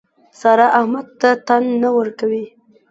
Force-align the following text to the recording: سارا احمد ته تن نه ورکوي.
سارا 0.39 0.67
احمد 0.79 1.07
ته 1.19 1.29
تن 1.47 1.63
نه 1.81 1.89
ورکوي. 1.97 2.45